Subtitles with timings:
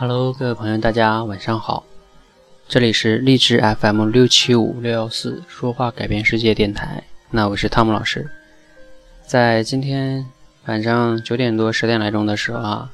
[0.00, 1.84] Hello，各位朋友，大家晚上好，
[2.66, 8.26] 这里是励志 FM 六七五六幺四说话改变世界电台，那我是汤姆老师。
[9.26, 10.24] 在今天
[10.64, 12.90] 晚上九点多十点来钟的时候啊，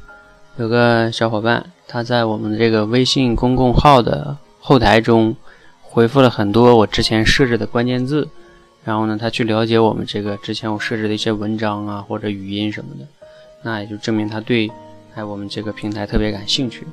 [0.57, 5.37] 有个小伙伴他在我们这个微信公共号的后台中
[5.83, 8.29] 回复了很多我之前设置的关键字，
[8.83, 13.07] 然后呢，他去了解我们这个之前我设置的一些文章啊或者语音什么的，
[13.63, 14.69] 那也就证明他对。
[15.17, 16.87] 哎，我们这个平台特别感兴趣，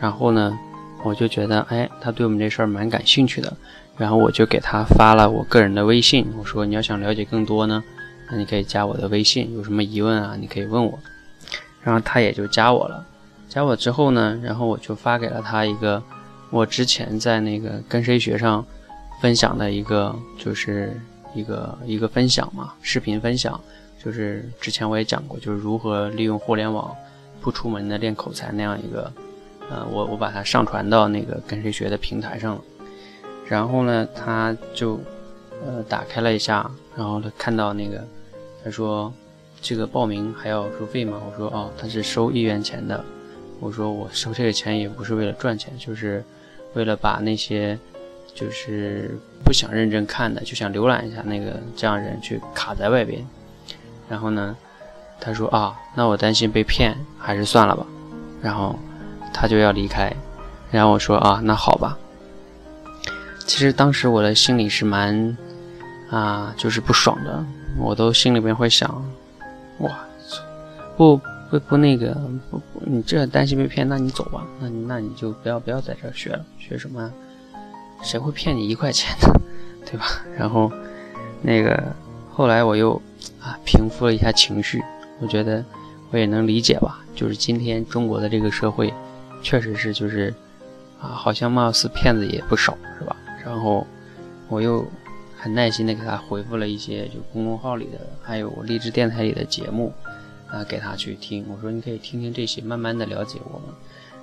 [0.00, 0.56] 然后呢，
[1.02, 3.52] 我就觉得，哎，他对我们这事儿蛮感兴趣的，
[3.98, 7.82] 然后我就给他发了我个人的微信，我说你要想了解更多呢，
[8.30, 10.96] 那你可以加我的微信，有什么疑问啊，你可以问我。
[11.82, 13.04] 然后他也就加我了，
[13.48, 16.00] 加我之后呢，然后我就发给了他一个
[16.50, 18.64] 我之前在那个跟谁学上
[19.20, 20.96] 分享的一个，就是
[21.34, 23.60] 一个一个分享嘛，视频分享，
[24.00, 26.94] 就是之前我也讲过，就是如何利用互联网。
[27.44, 29.12] 不出门的练口才那样一个，
[29.68, 32.62] 呃，我我把它上传到那个跟谁学的平台上了，
[33.46, 34.98] 然后呢，他就
[35.62, 38.02] 呃打开了一下，然后他看到那个，
[38.64, 39.12] 他说
[39.60, 41.20] 这个报名还要收费吗？
[41.22, 43.04] 我说哦，他是收一元钱的。
[43.60, 46.24] 我说我收这个钱也不是为了赚钱，就是
[46.72, 47.78] 为了把那些
[48.34, 53.22] 就是不想认真看的，就想浏览一下那个这样人去卡在外边，
[54.08, 54.56] 然后呢。
[55.20, 57.86] 他说啊，那我担心被骗，还是算了吧。
[58.42, 58.78] 然后
[59.32, 60.14] 他就要离开，
[60.70, 61.96] 然后我说啊，那好吧。
[63.46, 65.36] 其实当时我的心里是蛮
[66.10, 67.44] 啊，就是不爽的，
[67.78, 69.04] 我都心里边会想，
[69.78, 69.98] 哇，
[70.96, 71.18] 不
[71.50, 72.14] 不不那个
[72.50, 77.10] 不不，你这担心被骗，那你走吧，那你那你就不要不要在这学了，学什么？
[78.02, 79.40] 谁会骗你一块钱的，
[79.86, 80.04] 对吧？
[80.36, 80.70] 然后
[81.40, 81.82] 那个
[82.30, 83.00] 后来我又
[83.40, 84.82] 啊平复了一下情绪。
[85.24, 85.64] 我觉得
[86.10, 88.92] 我也能理解吧，就是今天中国的这个社会，
[89.42, 90.34] 确实是就是
[91.00, 93.16] 啊，好像貌似骗子也不少，是吧？
[93.42, 93.86] 然后
[94.50, 94.86] 我又
[95.34, 99.94] 很耐心的给他回复了一些就公众号里的，还有我励志电台里的节目
[100.46, 101.46] 啊，给他去听。
[101.48, 103.68] 我说你可以听听这些，慢慢的了解我们。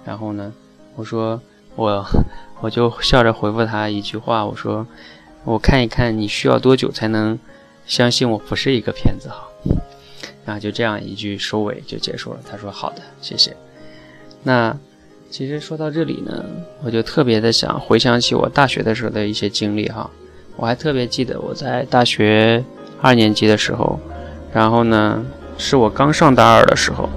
[0.05, 0.53] 然后呢，
[0.95, 1.41] 我说
[1.75, 2.05] 我
[2.59, 4.85] 我就笑着回复他一句话，我说
[5.45, 7.39] 我看一看你需要多久才能
[7.87, 9.47] 相信我不是一个骗子哈。
[10.45, 12.39] 然后就这样一句收尾就结束了。
[12.49, 13.55] 他说：“好的，谢谢。”
[14.43, 14.75] 那
[15.29, 16.43] 其实说到这里呢，
[16.83, 20.09] 我就特别的想回想起我大学的时候的一些经历哈。
[20.57, 22.63] 我还特别记得我在大学
[23.01, 23.99] 二年级的时候，
[24.51, 25.23] 然后呢
[25.57, 27.07] 是我刚上大二的时候，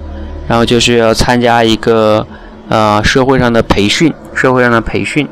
[0.47, 2.25] 然后就是要参加一个
[2.69, 5.27] 呃社会上的培训，社会上的培训。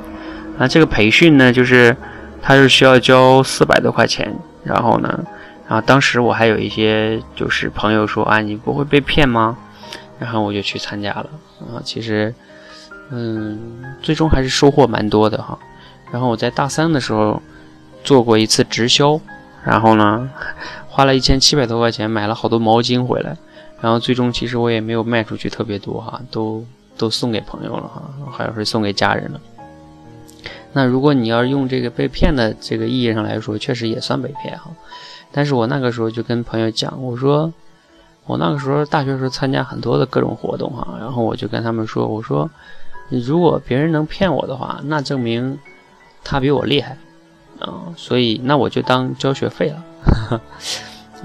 [0.58, 1.96] 啊，这个培训呢，就是
[2.42, 5.24] 它是需要交四百多块钱，然后呢。
[5.68, 9.58] 然后当时我还有一些就是朋友说啊，你不会被骗吗？
[10.20, 11.30] 然后我就去参加了
[11.60, 11.82] 啊。
[11.84, 12.34] 其实，
[13.10, 13.60] 嗯，
[14.02, 15.58] 最终还是收获蛮多的哈。
[16.12, 17.42] 然后我在大三的时候
[18.04, 19.20] 做过一次直销，
[19.64, 20.30] 然后呢，
[20.88, 23.36] 花了一千七百多块钱买了好多毛巾回来。
[23.82, 26.66] 然后最终其实我也没有卖出去特别多哈，都
[26.98, 29.42] 都送给朋友了哈，还有是送给家人了。
[30.72, 34.72] 那如果你要用这个被骗的这个意义上来说，确实也算被骗哈。
[35.34, 37.52] 但是我那个时候就跟朋友讲，我说
[38.26, 42.50] 我那个时候大学时候参加很多的各种活动哈，然后我就跟他们说，我说
[43.10, 45.58] 如果别人能骗我的话，那证明
[46.24, 46.98] 他比我厉害
[47.60, 49.84] 啊，所以那我就当交学费了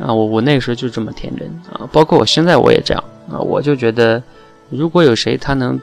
[0.02, 4.22] 啊，我我那个时候就这么天真啊，包括我现在我也这样啊，我就觉得
[4.70, 5.78] 如果有谁他能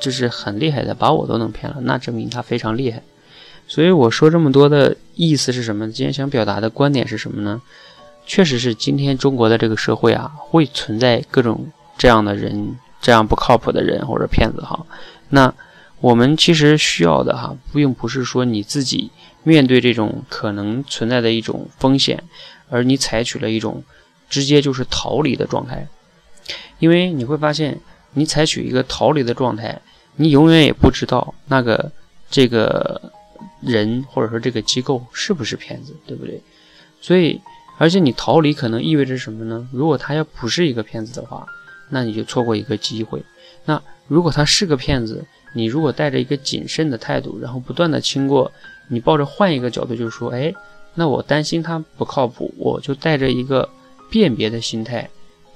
[0.00, 3.02] 就是很厉害的把我都能骗了，那证明他非常厉害。
[3.68, 5.90] 所以我说这么多的意思是什么？
[5.90, 7.60] 今天想表达的观点是什么呢？
[8.24, 11.66] 确实是今天中国的这个社会啊，会存在各种
[11.98, 14.86] 这样的人，这样不靠谱的人或者骗子哈。
[15.30, 15.52] 那
[16.00, 19.10] 我们其实需要的哈，并不是说你自己
[19.42, 22.22] 面对这种可能存在的一种风险，
[22.68, 23.82] 而你采取了一种
[24.28, 25.86] 直接就是逃离的状态，
[26.78, 27.80] 因为你会发现，
[28.14, 29.80] 你采取一个逃离的状态，
[30.16, 31.90] 你永远也不知道那个
[32.30, 33.12] 这个。
[33.66, 36.40] 人或者说这个机构是不是骗子，对不对？
[37.00, 37.40] 所以，
[37.78, 39.68] 而且你逃离可能意味着什么呢？
[39.72, 41.46] 如果他要不是一个骗子的话，
[41.90, 43.22] 那你就错过一个机会。
[43.64, 48.50] 那如果他是个骗子，你如果带着一个谨慎的态度，然后不断的经过，
[48.88, 50.54] 你抱着换一个角度，就是说，哎，
[50.94, 53.68] 那我担心他不靠谱，我就带着一个
[54.10, 55.10] 辨别的心态，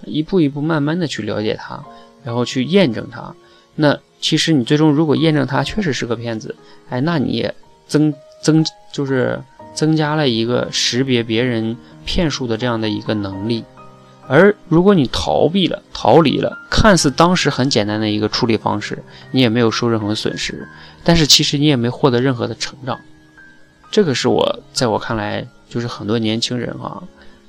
[0.05, 1.83] 一步一步慢慢的去了解他，
[2.25, 3.35] 然后去验证他。
[3.77, 6.55] 那其实你最终如果验证他确实是个骗子，
[6.91, 7.55] 哎，那你也。
[7.91, 9.43] 增增就是
[9.75, 11.77] 增加了一个识别别人
[12.07, 13.65] 骗术的这样的一个能力，
[14.29, 19.03] 而如果你逃避了、逃离了、看似当时很简单的一个处理方式，
[19.33, 20.69] 你也没有受任何损失，
[21.03, 22.97] 但是其实你也没获得任何的成长。
[23.91, 27.03] 这个是我在我看来，就是很多年轻人哈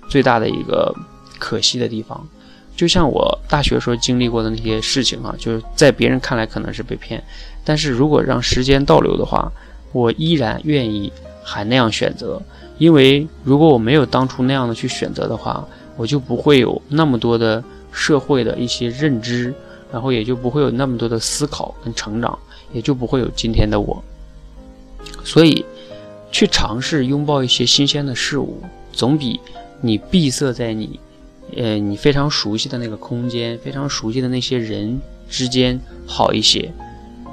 [0.09, 0.91] 最大的一个
[1.37, 2.27] 可惜的地方。
[2.75, 7.23] 就像我大学时候经历过的那些事情哈，就是在别人看来可能是被骗，
[7.63, 9.51] 但是如果让时间倒流的话，
[9.91, 11.11] 我依然愿意
[11.43, 12.41] 还那样选择，
[12.77, 15.67] 因为如果我没有当初那样的去选择的话，
[15.97, 19.53] 我就不会有那么多的社会的一些认知，
[19.91, 22.37] 然后也就不会有那么多的思考跟成长，
[22.73, 24.03] 也就不会有今天的我。
[25.23, 25.65] 所以。
[26.33, 29.37] 去尝试拥抱一些新鲜的事物，总比
[29.81, 30.97] 你闭塞在你，
[31.57, 34.97] 呃，你非常熟悉的那个空间、非常熟悉的那些人
[35.29, 35.77] 之间
[36.07, 36.71] 好一些。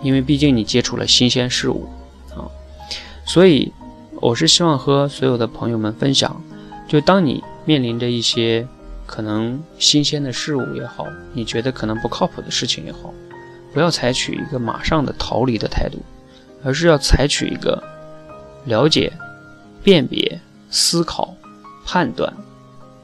[0.03, 1.87] 因为毕竟你接触了新鲜事物，
[3.29, 3.73] 所以
[4.21, 6.43] 我是希望和所有的朋友们分享，
[6.89, 8.67] 就当你面临着一些
[9.07, 13.15] 可能新鲜的事物也好，你觉得可能不靠谱的事情也好，
[13.73, 15.99] 不要采取一个马上的逃离的态度，
[16.65, 17.81] 而是要采取一个。
[18.65, 19.11] 了解、
[19.83, 20.39] 辨别、
[20.69, 21.35] 思考、
[21.87, 22.31] 判断，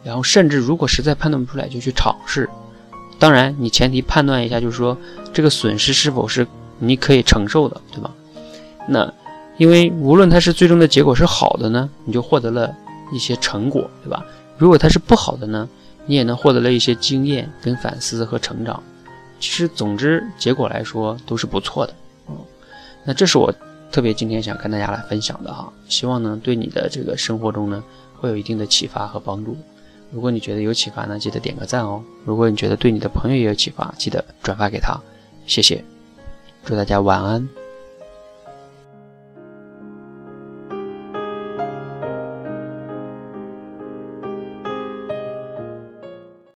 [0.02, 2.50] 然后甚至如果实在判断不出来，就去尝试。
[3.18, 4.98] 当然，你前提判断一下，就是说
[5.32, 6.46] 这个损失是否是
[6.80, 8.10] 你可以承受的，对吧？
[8.86, 9.10] 那
[9.56, 12.74] 因为无论它是最终的结果是好的呢，你就获得了
[13.12, 14.24] 一些成果，对吧？
[14.58, 15.68] 如果它是不好的呢，
[16.06, 18.82] 你也能获得了一些经验跟反思和成长。
[19.40, 21.94] 其实，总之结果来说都是不错的。
[22.28, 22.36] 嗯，
[23.04, 23.54] 那这是我。
[23.92, 27.80] 特别今天想跟大家来分享的哈，希望呢对你的这个生活中呢
[28.18, 29.56] 会有一定的启发和帮助。
[30.10, 32.02] 如果你觉得有启发呢，记得点个赞哦。
[32.24, 35.00] 如果你觉得对你的朋友也有启发，记得转发给他，
[35.46, 35.84] 谢谢。
[36.64, 37.63] 祝大家晚安。